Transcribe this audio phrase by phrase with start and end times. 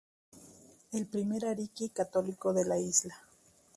[0.89, 3.23] Es el primer ariki católico de la Isla.